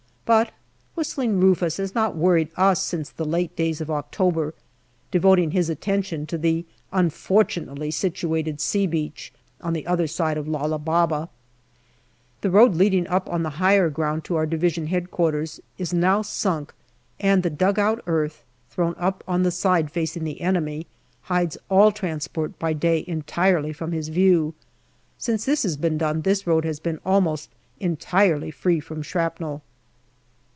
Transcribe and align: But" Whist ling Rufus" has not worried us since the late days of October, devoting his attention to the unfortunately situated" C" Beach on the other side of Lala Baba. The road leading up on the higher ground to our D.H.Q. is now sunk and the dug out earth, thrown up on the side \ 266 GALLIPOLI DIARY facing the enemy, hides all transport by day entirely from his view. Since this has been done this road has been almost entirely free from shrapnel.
But" 0.23 0.51
Whist 0.95 1.17
ling 1.17 1.41
Rufus" 1.41 1.75
has 1.77 1.93
not 1.93 2.15
worried 2.15 2.51
us 2.55 2.81
since 2.81 3.09
the 3.09 3.25
late 3.25 3.53
days 3.57 3.81
of 3.81 3.91
October, 3.91 4.53
devoting 5.09 5.51
his 5.51 5.69
attention 5.69 6.25
to 6.27 6.37
the 6.37 6.65
unfortunately 6.93 7.91
situated" 7.91 8.61
C" 8.61 8.87
Beach 8.87 9.33
on 9.59 9.73
the 9.73 9.85
other 9.85 10.07
side 10.07 10.37
of 10.37 10.47
Lala 10.47 10.79
Baba. 10.79 11.27
The 12.39 12.49
road 12.49 12.75
leading 12.75 13.07
up 13.07 13.27
on 13.29 13.43
the 13.43 13.49
higher 13.59 13.89
ground 13.89 14.23
to 14.23 14.37
our 14.37 14.45
D.H.Q. 14.45 15.47
is 15.77 15.93
now 15.93 16.21
sunk 16.21 16.73
and 17.19 17.43
the 17.43 17.49
dug 17.49 17.77
out 17.77 18.01
earth, 18.07 18.45
thrown 18.69 18.95
up 18.97 19.25
on 19.27 19.43
the 19.43 19.51
side 19.51 19.89
\ 19.93 19.93
266 19.93 20.23
GALLIPOLI 20.23 20.23
DIARY 20.23 20.23
facing 20.23 20.23
the 20.63 20.77
enemy, 20.79 20.87
hides 21.23 21.57
all 21.67 21.91
transport 21.91 22.57
by 22.57 22.71
day 22.71 23.03
entirely 23.05 23.73
from 23.73 23.91
his 23.91 24.07
view. 24.07 24.53
Since 25.17 25.43
this 25.43 25.63
has 25.63 25.75
been 25.75 25.97
done 25.97 26.21
this 26.21 26.47
road 26.47 26.63
has 26.63 26.79
been 26.79 27.01
almost 27.05 27.49
entirely 27.81 28.49
free 28.49 28.79
from 28.79 29.01
shrapnel. 29.01 29.61